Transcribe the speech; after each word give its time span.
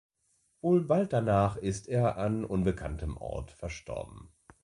Wohl 0.61 0.83
bald 0.87 1.13
danach 1.13 1.57
ist 1.57 1.87
er 1.87 2.17
an 2.17 2.43
unbekanntem 2.43 3.17
Ort 3.17 3.51
verstorben. 3.51 4.31